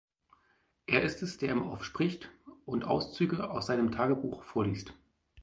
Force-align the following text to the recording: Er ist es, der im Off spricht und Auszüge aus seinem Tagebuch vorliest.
Er 0.87 1.03
ist 1.03 1.21
es, 1.21 1.37
der 1.37 1.51
im 1.51 1.61
Off 1.61 1.83
spricht 1.85 2.27
und 2.65 2.85
Auszüge 2.85 3.51
aus 3.51 3.67
seinem 3.67 3.91
Tagebuch 3.91 4.41
vorliest. 4.41 4.95